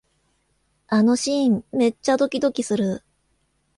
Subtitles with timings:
[0.87, 3.03] あのシーン、めっちゃドキドキする